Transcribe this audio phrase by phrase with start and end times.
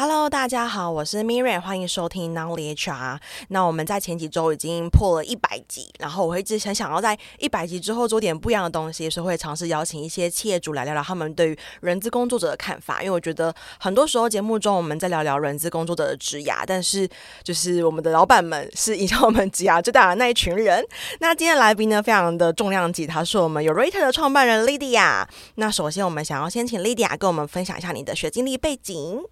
[0.00, 3.18] Hello，大家好，我是 Miriam，欢迎收听 Nolly HR。
[3.48, 13.02] 那我们在前几周已经破了一百集，然后我会一直很想要在一百集之后做点不一样的东西，所以会尝试邀请一些企业主来聊聊他们对于人资工作者的看法。
[13.02, 17.06] 因为我觉得很多时候节目中我们在聊聊人资工作者的职涯，但是
[17.42, 20.82] 就是我们的老板们是影响我们职涯最大的那一群人。
[21.18, 25.26] 那今天来宾呢，非常的重量级，他是我们 Yourator 的创办人 Lydia。
[25.56, 29.22] 那首先我们想要先请 Lydia 跟我们分享一下你的学经历背景。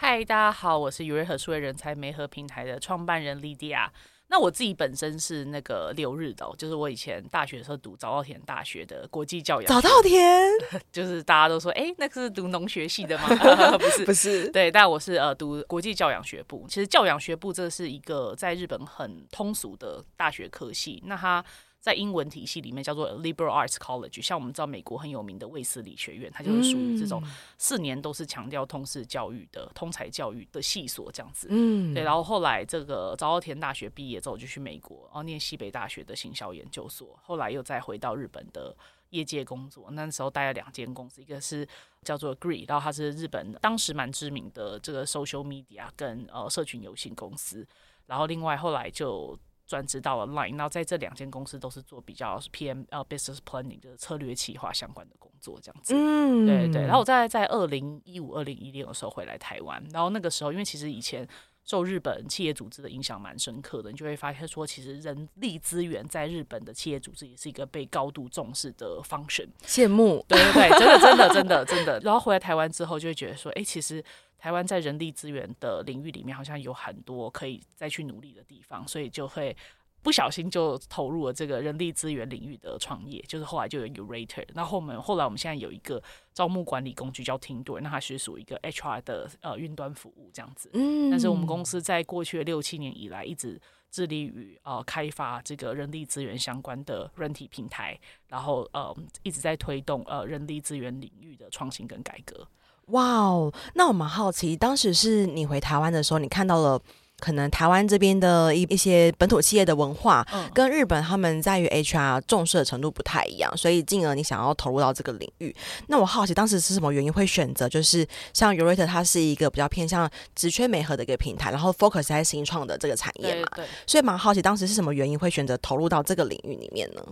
[0.00, 3.88] 嗨，大家好，我是 Yourator 数位人才媒合平台的创办人 Lydia。
[4.28, 9.68] 那我自己本身是那个留日的，就是我以前大学的时候读早稻田大学的国际教养。
[9.68, 10.48] 早稻田
[10.92, 13.26] 就是大家都说，哎、欸，那个是读农学系的吗？
[13.76, 14.48] 不是，不是。
[14.50, 16.64] 对，但我是呃读国际教养学部。
[16.68, 21.02] 其实教养学部这是一个在日本很通俗的大学科系。
[21.06, 21.44] 那它。
[21.88, 27.22] 在英文体系里面叫做 Liberal Arts College，像我们知道美国很有名的卫斯理学院，它就是属于这种
[27.56, 31.48] 四年都是强调通识教育的通才教育的系所这样子。
[31.50, 32.02] 嗯，对。
[32.02, 38.76] 然后后来这个早稻田大学毕业之后就去美国，然后念西北大学的行销研究所，后来又再回到日本的
[39.08, 39.88] 业界工作。
[39.92, 41.66] 那时候待了两间公司，一个是
[42.02, 47.66] 叫做 Gree，然后它是日本当时蛮知名的这个 Social Media 跟呃社群游戏公司，
[48.04, 49.38] 然后另外后来就。
[49.68, 55.94] 转职到了 Line，然后在这两间公司都是做比较 PM 呃 business planning 就是策略企划相关的工作这样子。
[55.94, 56.82] 嗯，对对。
[56.82, 61.28] 然后我在在二零一五、二零一六的时候回来台湾，然后那个时候因为其实以前
[61.68, 69.46] 受日本企业组织的影响蛮深刻的，你就会发现说，其实人力资源在日本的企业组织也是一个被高度重视的 function。
[69.64, 72.00] 羡慕，对对对，真的真的真的真的。
[72.00, 74.02] 然后回来台湾之后，就会觉得说，哎，其实。
[74.40, 79.56] 台湾在人力资源的领域里面，好像有很多可以再去努力的地方，所以就会
[80.02, 83.22] 不小心就投入了这个人力资源领域的创业。
[83.26, 90.70] 就是后来就有 Yourator，那后面后来我们现在有一个招募管理工具叫 Teamdur，那它是属于一个 HR 的呃云端服务这样子。
[90.72, 102.46] 嗯，但是我们公司在过去的六七年以来，一直致力于呃开发这个人力资源相关的软体平台，然后呃一直在推动呃人力资源领域的创新跟改革。
[102.86, 106.80] 哇哦，那我蛮好奇，当时是你回台湾的时候，你看到了。
[107.20, 115.54] 可能台湾这边的一一些本土企业的文化，跟日本他们在于 HR 重视的程度不太一样，所以进而你想要投入到这个领域。
[115.88, 123.48] 那我好奇当时是什么原因会选择，就是像 Yourator 它是一个比较偏向职缺美合的一个平台，然后 focus 在新创的这个产业嘛？
[123.56, 123.68] 对，对。
[123.86, 127.02] 所以蛮好奇当时是什么原因会选择投入到这个领域里面呢？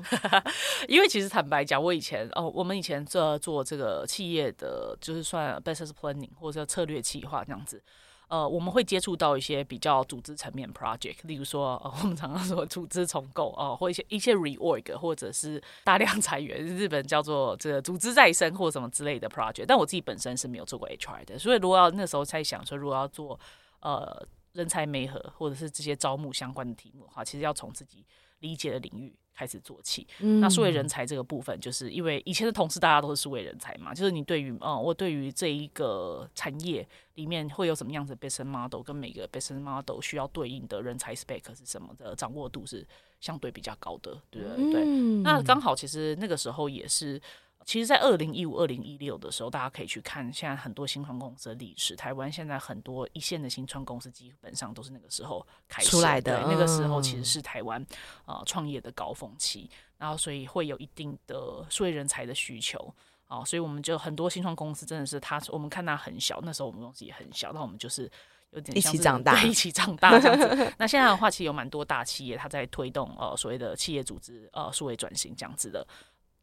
[0.88, 7.82] 因为其实坦白讲，我以前哦，我们以前做做这个企业的，就是算 business planning 或者策略企划这样子。
[8.28, 19.64] 呃，我们会接触到一些比较组织层面 project，例如说，呃， 我们常常说组织重构，哦、呃，或一些一些 reorg，或者是大量裁员，日本叫做这个组织再生或什么之类的 project。
[19.68, 23.38] 但我自己本身是没有做过 HR 的，所以如果要那时候在想说，如果要做
[23.80, 28.04] 呃人才媒合或者是这些招募相关的题目的话，其实要从自己
[28.40, 29.14] 理解的领域。
[29.38, 42.88] 开始做起，嗯、那数位人才这个部分，就是因为以前的同事大家都是数位人才嘛，就是你对于嗯，我对于这一个产业里面会有什么样子的 business model，跟每个 business model 需要对应的人才 spec 是什么的掌握度是
[43.20, 44.80] 相对比较高的，对不对？
[44.82, 47.20] 嗯、那刚好其实那个时候也是。
[47.66, 51.96] 其实，在二零一五、二零一六的时候，大家可以去看现在很多新创公司的历史。
[51.96, 56.46] 台湾现在很多一线的新创公司，基本上都是那个时候开始出来的。
[56.46, 57.84] 那个时候其实是台湾
[58.24, 59.68] 呃创业的高峰期，
[59.98, 62.78] 然后所以会有一定的数位人才的需求
[63.26, 63.44] 啊、呃。
[63.44, 68.08] 所以我们就很多新创公司真的是他，我们看他很小，那时候我们公司也很小，那我们就是
[68.52, 70.72] 有点像一起长大，一起长大这样子。
[70.78, 75.84] 那现在的话，其实有蛮多大企业它在推动呃所谓的企业组织呃数位转型这样子的。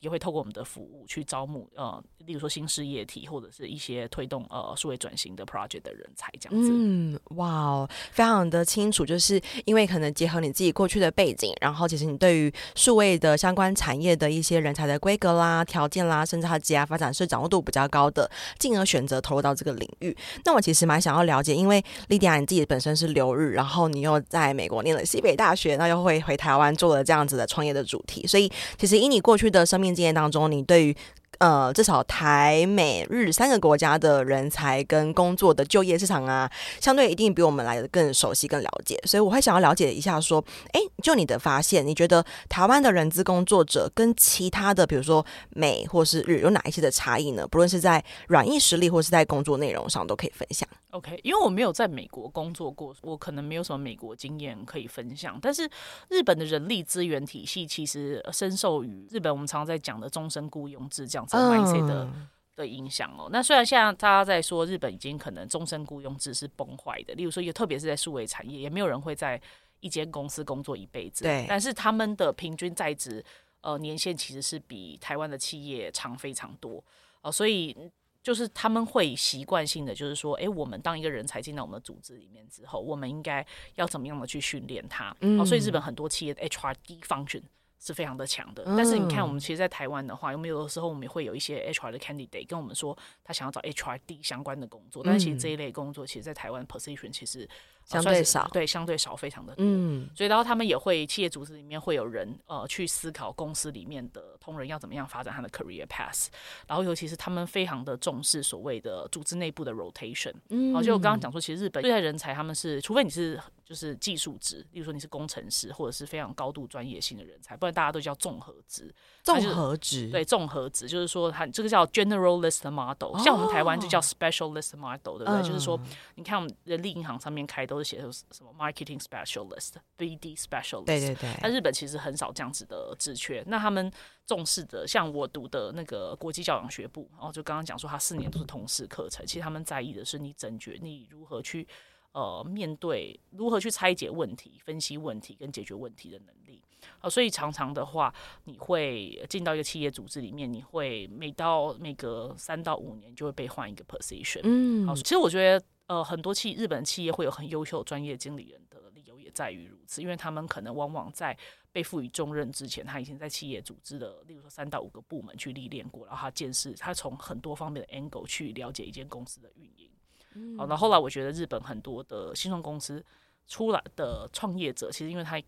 [0.03, 6.69] 也会透过我们的服务去招募呃，例如说新事业体或者是一些推动呃数位转型的 project 的人才这样子。
[6.73, 20.13] 嗯，哇哦，非常的清楚，就是因为可能结合你自己过去的背景，然后其实你对于数位的相关产业的一些人才的规格啦、条件啦，甚至它职业发展是掌握度比较高的，进而选择投入到这个领域。
[20.43, 29.92] 那我其实蛮想要了解，因为 Lydia 你自己本身是留日，然后你又在美国念了西北大学，那又会回台湾做了这样子的创业的主题，所以其实以你过去的生命。
[29.93, 30.95] 经验当中，你对于
[31.39, 36.49] 呃至少台美日三个国家的人才跟工作的就业市场啊，
[36.79, 38.99] 相对一定比我们来的更熟悉、更了解。
[39.05, 47.47] 所以我会想要了解一下，说，哎，就你的发现，你觉得台湾的人资工作者跟其他的，比如说美或是日，有哪一些的差异呢？
[47.47, 50.67] 不论是在软硬实力，或是在工作内容上，都可以分享。
[50.91, 55.39] OK，因为我没有在美国工作过，我可能没有什么美国经验可以分享。
[55.41, 55.67] 但是
[56.09, 62.09] 日本的人力资源体系其实深受于日本我们常常在讲的终身雇佣制这样子的 mindset 的
[62.55, 63.29] 的影响哦。
[63.31, 69.41] 那虽然现在大家在说日本已经可能终身雇佣制是崩坏的，例如说，也特别是在数位产业，也没有人会在
[69.79, 71.23] 一间公司工作一辈子。
[71.23, 73.23] 对，但是他们的平均在职
[73.61, 76.77] 呃年限其实是比台湾的企业长非常多
[77.21, 77.75] 哦、呃，所以
[78.21, 85.15] 就是他们会习惯性的就是说，哎，我们当一个人才进到我们的组织里面之后，我们应该要怎么样的去训练他？
[85.21, 87.41] 嗯、呃，所以日本很多企业的 HRD function。
[87.83, 97.47] 是非常的强的，但是你看，我们其实，在台湾的话，有没有的时候我们也会有一些 HR 的 candidate 跟我们说，他想要找 HRD 相关的工作，但是其实这一类工作，其实，在台湾 position 其实。
[97.85, 99.65] 相对少，对，相对少，非常的多。
[99.65, 106.27] 嗯，所以然后他们也会企业组织里面会有人呃去思考公司里面的同仁要怎么样发展他的 career path，
[106.65, 110.31] 然后尤其是他们非常的重视所谓的组织内部的 rotation。
[110.47, 118.93] 嗯，好，就我刚刚讲说，其实日本对待人才，他们是除非你是就是技术职，例如说你是工程师或者是非常高度专业性的人才，不然大家都叫综合职。
[119.23, 125.41] 综合职，对，综合职就是说它这个叫 generalist model，像我们台湾就叫 specialist model，对不对？
[125.43, 125.79] 就是说，
[126.15, 131.29] 你看我们人力银行上面开都是写的什么 marketing specialist、BD specialist，对对对。
[131.41, 133.43] 但日本其实很少这样子的职缺。
[133.47, 133.89] 那他们
[134.25, 139.25] 重视的，像我读的那个国际教养学部，然后就刚刚讲说，他四年都是通识课程。
[139.25, 141.65] 其实他们在意的是你整觉，你如何去
[142.13, 146.61] 呃面对，如何去拆解问题、分析问题跟解决问题的能力。
[146.99, 148.13] 啊，所以常常的话，
[148.45, 154.41] 你会进到一个企业组织里面，你会每到每隔三到五年就会被换一个 position。
[154.43, 155.65] 嗯，好，其实我觉得。
[155.87, 161.37] 呃，很多企日本企业会有很优秀专业经理人的理由也在于如此，因为他们可能往往在
[161.73, 169.89] 被赋予重任之前，他已经在企业组织的，例如说三到五个部门去历练过，然后他见识，他从很多方面的 angle 去了解一间公司的运营。
[170.35, 173.03] 嗯，好，那后来我觉得日本很多的新创公司
[173.47, 175.41] 出来的创业者，其实因为他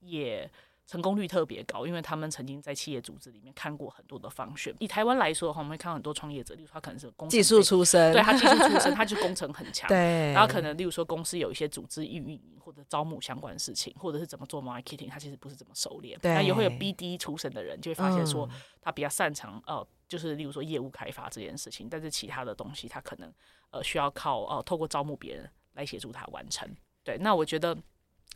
[0.00, 0.50] 也。
[0.90, 4.72] 成功率特别高，因为他们曾经在企业组织里面看过很多的 function。
[4.78, 9.86] 以台湾来说的话，我们会看到很多创业者，例如他可能是工技术出身，对他技术出身， 他就工程很强。
[9.86, 16.18] 对，然后可能例如说公司有一些组织运营或者招募相关的事情，或者是怎么做 marketing，他其实不是怎么熟练。
[16.22, 18.48] 对，那也会有 BD 出身的人，就会发现说
[18.80, 23.32] 他比较擅长、嗯、呃，就是例如说业务开发这件事情，但是其他的东西他可能
[23.70, 26.68] 呃需要靠呃透过招募别人来协助他完成。
[27.04, 27.76] 对，那我觉得。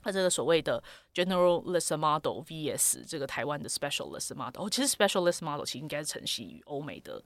[0.05, 0.83] 他这个所谓的
[1.15, 7.23] generalist model vs 这个台湾的 specialist model，其实 specialist model 其实应该是承袭于欧美的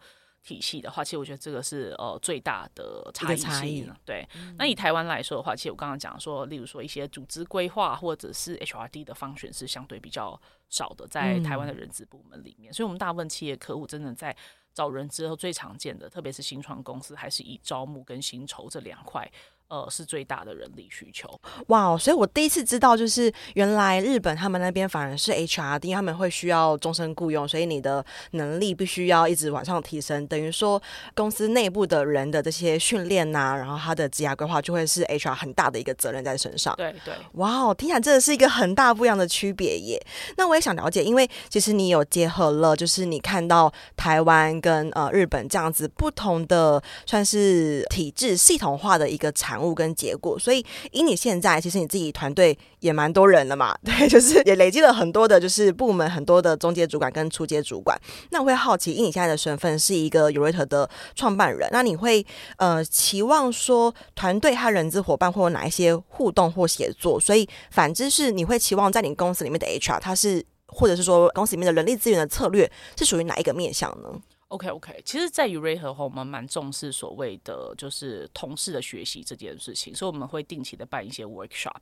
[0.46, 3.92] 体系的话，其实我觉得这个是呃最大的差异性。
[4.04, 14.34] 对，嗯、那以台湾来说的话，其实我刚刚讲说，例如说一些组织规划或者是 HRD 的 function 是相对比较少的，在台湾的人资部门里面，嗯、所以我们大部分企业客户真的在
[14.72, 19.28] 找人之后最常见的，特别是新创公司，还是以招募跟薪酬这两块。
[19.68, 21.28] 呃，是最大的人力需求。
[21.66, 30.24] 哇，wow, 所以我第一次知道，就是原来日本他们那边反而是 HR，因为他们会需要终身雇佣，所以你的能力必须要一直往上提升。
[30.28, 30.80] 等于说，
[31.16, 36.72] 公司内部的人的这些训练呐，然后他的职业规划就会是 HR 很大的一个责任在身上。
[36.76, 40.00] 对对，哇哦，听起来真的是一个很大不一样的区别耶。
[40.36, 49.55] 那我也想了解，因为其实你有结合了，就是你看到台湾跟呃日本这样子不同的算是体制系统化的一个产。
[49.56, 57.98] 产物跟结果，所以以你现在其实你自己团队也蛮多人了嘛， 对，就是也累积了很多的，就是部门很多的中介主管跟初阶主管。
[58.30, 62.24] 那我会好奇，以你现在的身份是一个 Yourate 的创办人，那你会
[62.58, 67.18] 呃期望说团队和人资伙伴会有哪一些互动或协作？
[67.18, 74.10] 所以反之是你会期望在你公司里面的 HR，他是或者是说公司里面的人力资源的策略是属于哪一个面向呢
[74.48, 81.80] ？OK OK，其实，在 Yourate 的话，我们蛮重视所谓的就是同事的学习这件事情，所以我们会定期的办一些 workshop。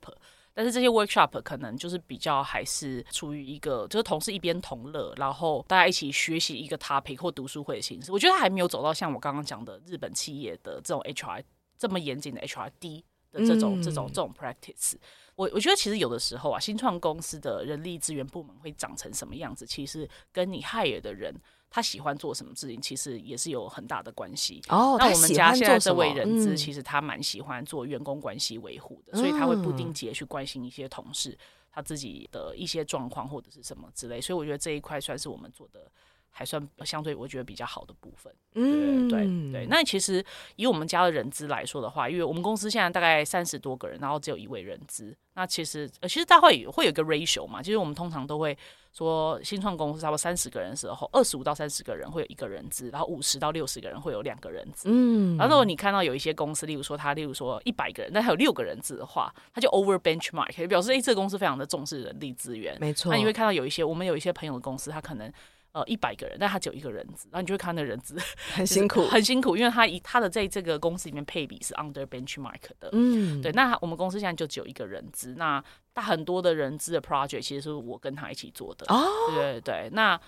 [0.54, 8.12] 但是这些 workshop 可能就是比较还是处于一个就是同事一边同乐，然后大家一起学习一个 topic 或读书会的形式。
[8.12, 11.42] 我觉得还没有走到像我刚刚讲的日本企业的这种 HR
[11.76, 13.02] 这么严谨的 HRD
[13.32, 14.94] 的这种、嗯、这种这种 practice。
[15.34, 21.34] 我我觉得其实有的时候啊，新创公司的人力资源部门会长成什么样子，其实跟你 hire 的人。
[21.74, 24.62] 他喜欢做什么事情，其实也是有很大的关系。
[24.68, 31.36] 哦，那我们家现在这位人资，其实他蛮喜欢做员工关系维护的，嗯、所以他会不定期的去关心一些同事
[31.72, 34.20] 他自己的一些状况或者是什么之类。
[34.20, 35.90] 所以我觉得这一块算是我们做的
[36.30, 38.32] 还算相对我觉得比较好的部分。
[38.54, 39.66] 嗯，对对对。
[39.68, 45.12] 那其实以我们家的人资来说的话，因为我们公司现在大概三十多个人，然后只有一位人资。
[45.34, 48.56] 那其实呃，其实大会会有一个 ratio 嘛，就是我们通常都会。
[48.96, 54.88] 说新创公司差不多三十个人的时候，二十五到三十个人会有一个人资，然后五十到六十个人会有两个人资。
[54.88, 62.78] 嗯，然后如果你看到有一些公司，例如说他，例如说一百个人，但他有六个人资的话，他就 over benchmark，表示诶，这个公司非常的重视人力资源。
[62.80, 63.10] 没错。
[63.10, 65.32] 那你会看到有一些，我们有一些朋友的公司，他可能
[65.74, 68.16] 呃一百个人，但他只有一个人资，然后你就会看那个人资
[68.54, 73.52] 很辛苦，很辛苦，因为他以他的在这个公司里面配比是 under benchmark 的，嗯，对。
[73.52, 75.62] 那我们公司现在就只有一个人资，那
[75.92, 79.04] 他很多的人资的 project 其实是我跟他一起做的，哦，
[79.34, 80.18] 对对对，那。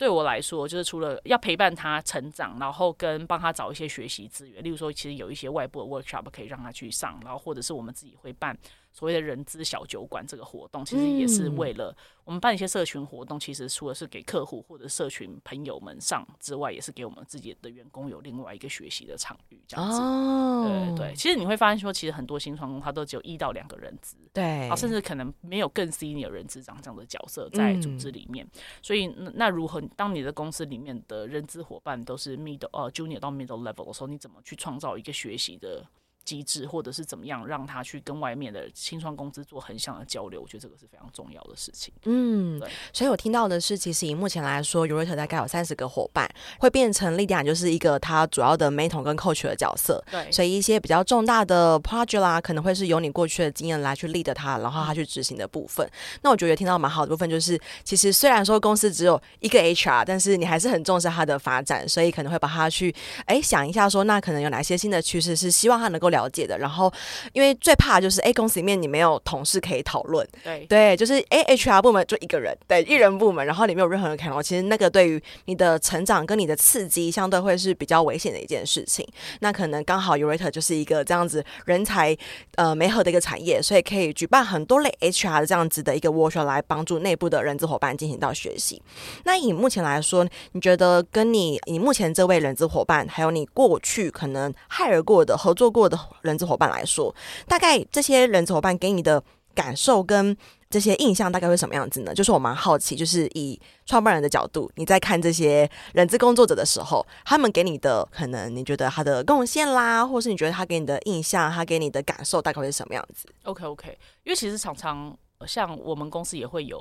[0.00, 8.58] 对我来说，就是除了要陪伴他成长，然后跟帮他找一些学习资源，例如说，其实有一些外部的 workshop 可以让他去上，然后或者是我们自己会办。
[8.92, 13.38] 所谓的人资小酒馆这个活动，其实也是为了我们办一些社群活动。
[13.38, 19.98] 其实除了是给客户或者社群朋友们上之外，也是给我们自己的员工有另外一个学习的场域，这样子。
[20.00, 21.14] 哦，对对。
[21.14, 28.46] 其实你会发现说，其实很多新创公司它都只有一到两个人资，对，啊，甚至可能没有更 senior 人资长这样的角色在组织里面。
[28.82, 35.86] 所以那如何当你的公司里面的人资伙伴都是 middle 呃 junior 到 middle level 的时候，你怎么去创造一个学习的？
[36.24, 41.92] 机制，或者是怎么样让他去跟外面的新创公司做横向的交流，我觉得这个是非常重要的事情。
[42.04, 42.60] 嗯，
[42.92, 50.04] 所以我听到的是，其实以目前来说，Yourator 大概有三十个伙伴，会变成 Lidia 就是一个他主要的 mentor 跟 coach 的角色。
[50.10, 50.30] 对。
[50.30, 55.88] 所以一些比较重大的 project 啦，可能会是由你过去的经验来去 lead 他，然后他去执行的部分。
[56.22, 66.10] 那我觉得听到蛮好的部分就是，其实虽然说公司只有一个 HR，但是你还是很重视他的发展，所以可能会把他去哎想一下说，那可能有哪些新的趋势是希望他能够。
[66.10, 66.92] 了解的，然后
[67.32, 79.06] 因为最怕就是哎，公司里面你没有同事可以讨论，对对，就是哎，HR 部门就一个人，对，一人部门，然后里面有任何人看到，其实那个对于你的成长跟你的刺激，相对会是比较危险的一件事情。
[79.40, 82.16] 那可能刚好 Yourator 就是一个这样子人才
[82.56, 88.82] 呃媒合的一个产业，所以可以举办很多类 HR 的这样子的一个 workshop 来帮助内部的人资伙伴进行到学习。
[89.24, 95.99] 那以目前来说，你觉得跟你你目前这位人资伙伴，还有你过去可能 hire 过的合作过的。
[96.22, 97.14] 人资伙伴来说，
[97.46, 99.22] 大概这些人资伙伴给你的
[99.54, 100.36] 感受跟
[100.68, 102.14] 这些印象大概会什么样子呢？
[102.14, 115.16] 就是我蛮好奇，就是以创办人的角度，你在看这些人资工作者的时候，他们给你的可能你觉得他的贡献啦，或是你觉得他给你的印象，他给你的感受大概会是什么样子？OK OK，因为其实常常
[115.46, 116.78] 像我们公司也会有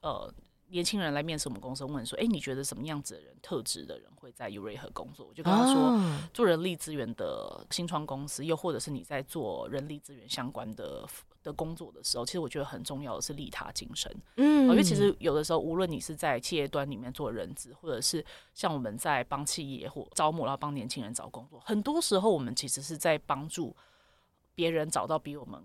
[0.00, 0.32] 呃。
[0.72, 11.06] 年轻人来面试我们公司，问说：“哎，你觉得什么样子的人、特质的人会在 Yourator 工作？”我就跟他说：“哦、做人力资源的新创公司，又或者是你在做人力资源相关的
[11.42, 14.10] 的工作的时候，其实我觉得很重要的是利他精神。
[14.36, 18.24] 嗯，因为其实有的时候，无论你是在企业端里面做人资，或者是
[18.54, 23.76] 像我们在帮企业或招募，然后帮年轻人找工作，很多时候我们其实是在帮助
[24.54, 25.62] 别人找到比我们。”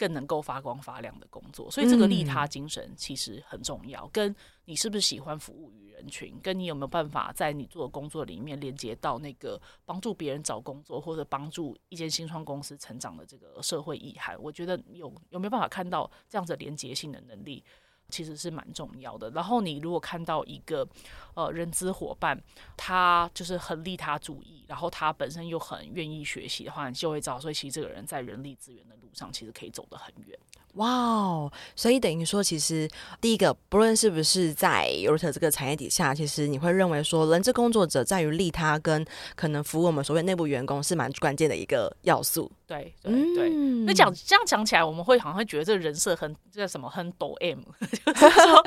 [0.00, 4.06] 更能够发光发亮的工作，所以这个利他精神其实很重要。
[4.06, 17.62] 嗯、跟你是不是喜欢服务于人群，跟你有没有办法在你做的工作里面连接到那个帮助别人找工作，或者帮助一间新创公司成长的这个社会意涵，我觉得有有没有办法看到这样子连接性的能力？
[18.10, 19.30] 其实是蛮重要的。
[19.30, 20.86] 然后你如果看到一个
[21.34, 22.38] 呃人资伙伴，
[22.76, 30.38] 他就是很利他主义，然后他本身又很愿意学习的话，你就会知道，所以其实这个人在人力资源的路上，其实可以走得很远。
[30.74, 31.52] 哇哦！
[31.74, 32.88] 所以等于说，其实
[33.20, 42.50] 第一个，不论是不是在 Yourator 这个产业底下，其实你会认为说，人资工作者在于利他跟可能服务我们所谓内部员工是蛮关键的一个要素。
[42.68, 43.50] 对对对。
[43.84, 47.58] 那讲、嗯、这样讲起来，我们会好像会觉得这个人设很叫什么很抖 M，
[48.04, 48.66] 就是说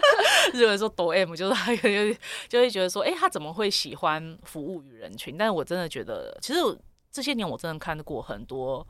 [0.53, 2.13] 认为说抖 M 就是他有
[2.50, 5.38] 就会觉得说，哎、欸，他怎么会喜欢服务于人群？
[5.38, 6.60] 但是我真的觉得，其实
[7.12, 8.86] 这些年我真的看过很多。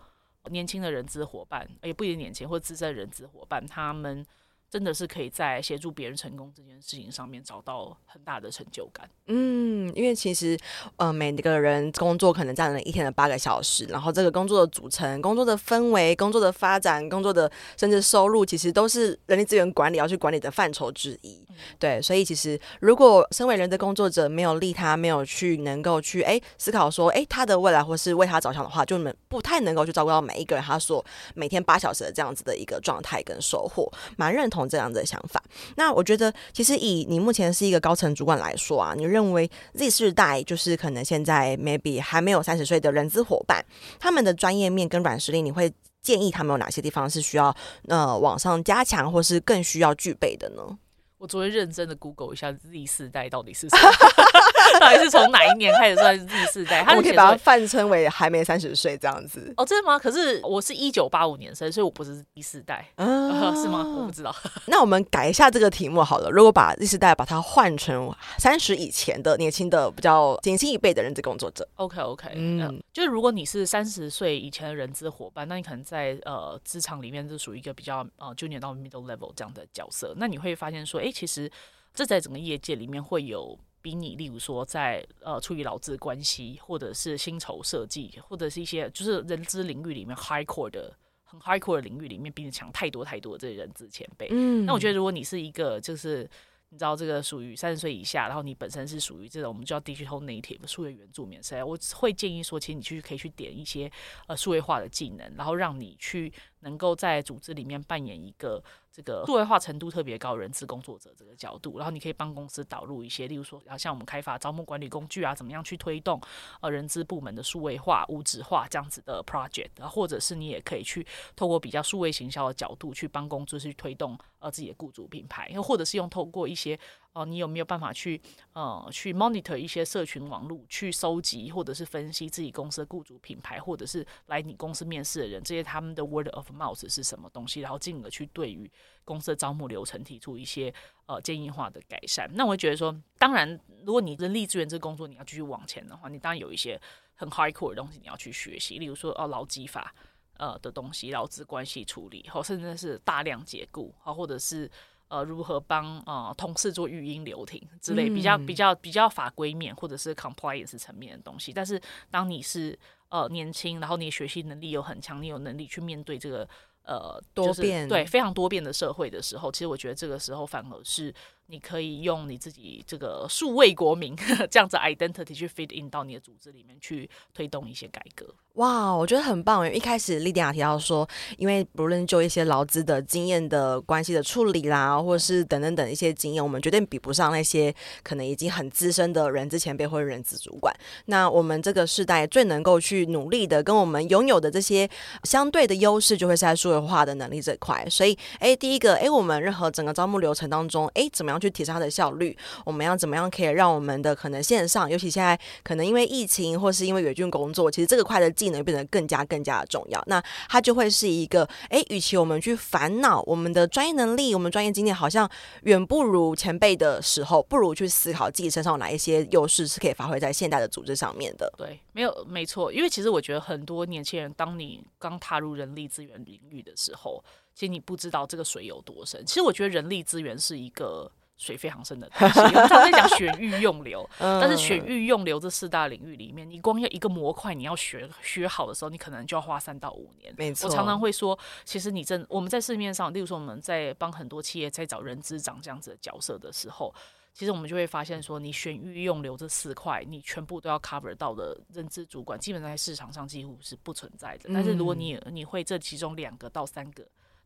[0.49, 4.25] 年轻的人资伙伴，也不一定年轻或资深人资伙伴，他们
[4.73, 9.07] 真的是可以在协助别人成功这件事情上面找到很大的成就感。
[9.27, 10.57] 嗯，因为其实
[10.95, 21.45] 呃，每个人工作可能占了一天的八个小时，然后这个工作的组成、工作的氛围、工作的发展、工作的甚至收入，其实都是人力资源管理要去管理的范畴之一。
[21.49, 33.87] 嗯、对，所以其实如果身为人的工作者没有利他，没有去能够去哎思考说哎他的未来或是为他着想的话，就能不太能够去照顾到每一个人他所每天八小时的这样子的一个状态跟收获。
[34.17, 34.62] 蛮认同。
[34.67, 35.41] 这样子的想法，
[35.75, 43.63] 那我觉得其实以你目前是一个高层主管来说啊，你认为 Z 世代就是可能现在 maybe 还没有三十岁的人资伙伴，
[43.99, 47.55] 他们的专业面跟软实力，你会建议他们有哪些地方是需要
[47.87, 50.77] 呃往上加强，或是更需要具备的呢？
[51.17, 53.89] 我昨天认真的 Google 一下 Z 世代到底是什么。
[54.79, 56.83] 到底是从哪一年开始算是 Z 世代？
[56.85, 59.53] 他们可以把它泛称为还没三十岁这样子。
[59.55, 59.97] 哦，真的吗？
[59.97, 62.85] 可是我是一九八五年生，所以我不是 Z 世代，
[63.29, 63.83] 啊、是吗？
[63.83, 64.35] 我不知道。
[64.67, 66.29] 那我们改一下这个题目好了。
[66.29, 81.51] 如果把历史代把它换成三十以前的年轻的、比较年轻一辈的人资工作者，OK OK，嗯，嗯，就是如果你是三十岁以前的人资伙伴，那你可能在呃职场里面是属于一个比较呃 junior 到 middle level 这样的角色，那你会发现说，哎、欸，其实
[81.93, 83.57] 这在整个业界里面会有。
[83.83, 90.89] 比你，例如说在呃处于劳资关系，或者是薪酬设计，或者是一些就是人资领域里面 high core 的
[91.33, 94.29] 很 high core 的领域里面，比你强太多太多的这些人资前辈。
[94.31, 96.29] 嗯，那我觉得如果你是一个就是。
[96.69, 103.91] 你知道这个属于三十岁以下，然后你本身是属于这种我们叫 digital native 数位原住民，所以我会建议说，其实你去可以去点一些
[104.25, 108.59] 呃数位化的技能，然后让你去能够在组织里面扮演一个。
[108.93, 116.21] 这个数位化程度特别高，人资工作者这个角度，然后你可以帮公司导入一些，例如说，像我们开发招募管理工具啊，怎么样去推动
[116.61, 121.03] 呃人资部门的数位化、无纸化这样子的 project，然后或者是你也可以去
[121.35, 126.79] 透过比较数位行销的角度去帮公司去推动呃自己的雇主品牌，又或者是用透过一些。
[127.13, 128.19] 哦，你有没有办法去
[128.53, 138.69] 呃去 monitor 一些社群网络，去收集或者是分析自己公司的雇主品牌，或者是来你公司面试的人，这些他们的 word of mouth 是什么东西，然后进而去对于
[139.05, 140.73] 公司的招募流程提出一些
[141.05, 142.27] 呃建议化的改善。
[142.33, 146.81] 那我会觉得说，当然，如果你人力资源这个工作你要继续往前的话，你当然有一些
[147.13, 149.93] 很 high core 的东西你要去学习，例如说哦劳基法
[150.37, 154.67] 呃的东西，劳资关系处理，或甚至是大量解雇，好或者是。
[155.13, 161.79] 呃，如何帮呃同事做语音留停之类比较比较比较法规面或者是 compliance 层面的东西，但是
[162.09, 162.75] 当你是
[163.09, 166.49] 呃年轻，然后你学习能力又很强，你有能力去面对这个
[166.83, 171.13] 呃多变对非常多变的社会的时候，其实我觉得这个时候反而是。
[171.47, 174.15] 你可以用你自己这个数位国民
[174.49, 178.33] 这样子 identity 去 fit in 到你的组织里面去推动一些改革。
[178.53, 179.71] 哇，我觉得很棒。
[179.73, 181.07] 一开始莉迪亚提到说，
[181.37, 187.73] 因为不论就一些劳资的经验的关系的处理啦，或者是等等等一些经验，我们绝对比不上那些
[188.03, 190.71] 可能已经很资深的人资前辈或者人资主管。
[191.05, 194.87] 那我们这个世代最能够去努力的，跟我们拥有的这些
[195.23, 197.83] 相对的优势，就会是在数位化的能力这块。
[197.89, 201.32] 所以，哎，第一个，哎，我们任何整个招募流程当中，哎，怎么样？
[201.39, 210.03] 去提升它的效率，我们要怎么样可以让我们的可能线上，尤其现在可能因为疫情或是因为远距工作，其实这个块的技能变得更加更加的重要。
[210.07, 215.29] 那它就会是一个，哎，与其我们去烦恼我们的专业能力、我们专业经验好像
[215.63, 221.51] 远不如前辈的时候，不如去思考自己身上有哪一些优势是可以发挥在现代的组织上面的。
[221.57, 227.23] 对，没有没错，因为其实我觉得很多年轻人，当你刚踏入人力资源领域的时候，
[227.55, 229.23] 其实你不知道这个水有多深。
[229.25, 231.09] 其实我觉得人力资源是一个。
[231.37, 240.33] 水非常深的东西，我们常在讲选育用流， 但是选育用流这四大领域里面，你光要一个模块，你要学学好的时候，你可能就要花三到五年。
[240.37, 246.93] 没错，我常常会说，其实你真我们在市面上，例如说我们在帮很多企业在找人资长这样子的角色的时候，
[247.33, 254.49] 其实我们就会发现说，你选育用流这四块，你全部都要 cover 到的人资主管，基本上在市场上几乎是不存在的。
[254.53, 257.03] 但是如果你你会这其中两个到三个。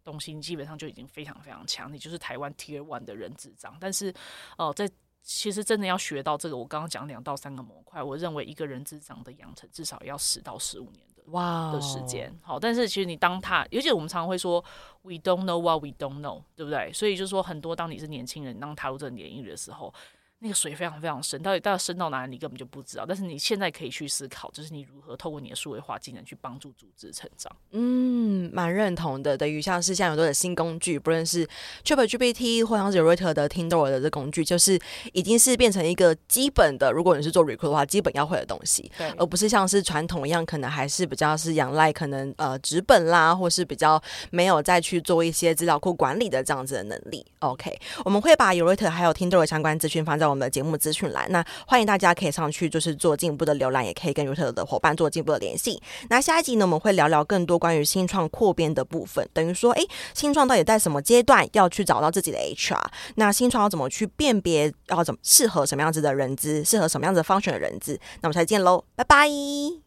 [0.10, 3.76] 东西基本上就已经非常非常强，你就是台湾 Tier One 的人智障。
[3.78, 4.10] 但是，
[4.58, 4.89] 哦、呃，在
[5.22, 12.34] 其实真的要学到这个，我刚刚讲两到三个模块，我认为一个人智障的养成至少要十到十五年的哇的时间。
[12.41, 14.63] 好，但是其实你当他，尤其我们常常会说
[15.02, 16.93] We don't know what we don't know，对不对？
[16.93, 19.93] 所以就是说，很多当你是年轻人，当踏入这个年龄的时候。
[20.39, 23.06] 那个水非常非常深，到底到底深到哪里，你根本就不知道。
[23.08, 27.52] 但是你现在可以去思考，就是你如何透过你的数位化技能去帮助组织成长。
[27.71, 29.36] 嗯，蛮认同的。
[29.36, 31.47] 等于像是现在有很多的新工具，不论是
[31.84, 34.80] ChatGPT 或像是 Reuter 的 Tindor 的这工具，就是
[35.12, 36.91] 已经是变成一个基本的。
[36.91, 47.26] 如果你是做 recruit 的话，基本要会的东西，对而不是像是传统一样，可能还是比较是仰赖可能呃纸本啦，或是比较没有再去做一些资料库管理的这样子的能力。
[47.39, 50.27] OK，我们会把 Reuter 还有 Tindor 的相关资讯放在。
[50.30, 55.82] 我们的节目资讯栏，那欢迎大家可以上去，就是做进一步的浏览，也可以跟 Reuter 的伙伴做进一步的联系。
[56.10, 62.86] 那下一集呢，我们会聊聊更多关于新创扩编的部分，等于说，诶，新创到底在什么阶段要去找到自己的 HR？
[63.16, 68.00] 那新创要怎么去辨别，要怎么适合什么样子的人资，适合什么样子方选的人资？
[68.22, 69.87] 那我们下次见喽，拜拜。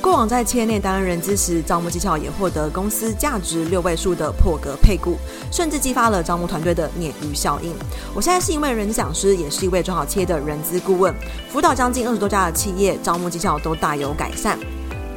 [0.00, 5.18] 过往在企业内担任人资时，招募技巧也获得公司价值六位数的破格配股，
[5.50, 7.74] 甚至激发了招募团队的鲶鱼效应。
[8.14, 11.12] 我现在是一位人资讲师，也是一位中小企业的人资顾问，
[11.50, 14.58] 辅导将近二十多家的企业，招募技巧都大有改善。